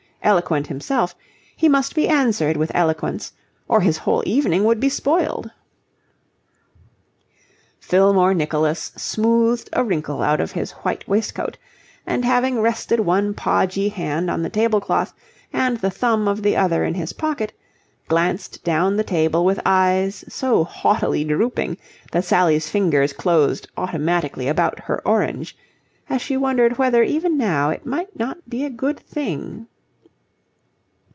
Eloquent 0.23 0.67
himself, 0.67 1.15
he 1.57 1.67
must 1.67 1.95
be 1.95 2.07
answered 2.07 2.55
with 2.55 2.71
eloquence, 2.75 3.33
or 3.67 3.81
his 3.81 3.97
whole 3.97 4.21
evening 4.23 4.63
would 4.63 4.79
be 4.79 4.87
spoiled. 4.87 5.49
Fillmore 7.79 8.35
Nicholas 8.35 8.91
smoothed 8.95 9.67
a 9.73 9.83
wrinkle 9.83 10.21
out 10.21 10.39
of 10.39 10.51
his 10.51 10.73
white 10.85 11.05
waistcoat; 11.07 11.57
and 12.05 12.23
having 12.23 12.61
rested 12.61 12.99
one 12.99 13.33
podgy 13.33 13.89
hand 13.89 14.29
on 14.29 14.43
the 14.43 14.49
table 14.51 14.79
cloth 14.79 15.11
and 15.51 15.77
the 15.77 15.89
thumb 15.89 16.27
of 16.27 16.43
the 16.43 16.55
other 16.55 16.83
in 16.85 16.93
his 16.93 17.13
pocket, 17.13 17.51
glanced 18.07 18.63
down 18.63 18.97
the 18.97 19.03
table 19.03 19.43
with 19.43 19.59
eyes 19.65 20.23
so 20.29 20.63
haughtily 20.63 21.23
drooping 21.23 21.77
that 22.11 22.23
Sally's 22.23 22.69
fingers 22.69 23.11
closed 23.11 23.67
automatically 23.75 24.47
about 24.47 24.81
her 24.81 25.01
orange, 25.05 25.57
as 26.11 26.21
she 26.21 26.37
wondered 26.37 26.77
whether 26.77 27.01
even 27.01 27.39
now 27.39 27.71
it 27.71 27.87
might 27.87 28.17
not 28.19 28.47
be 28.47 28.63
a 28.63 28.69
good 28.69 28.99
thing... 28.99 29.65